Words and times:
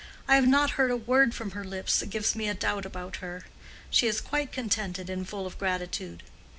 I 0.27 0.33
have 0.33 0.47
not 0.47 0.71
heard 0.81 0.89
a 0.89 0.97
word 0.97 1.35
from 1.35 1.51
her 1.51 1.63
lips 1.63 1.99
that 1.99 2.09
gives 2.09 2.33
me 2.35 2.49
a 2.49 2.55
doubt 2.55 2.87
about 2.87 3.17
her. 3.17 3.45
She 3.91 4.07
is 4.07 4.19
quite 4.19 4.51
contented 4.51 5.11
and 5.11 5.29
full 5.29 5.45
of 5.45 5.59
gratitude. 5.59 6.23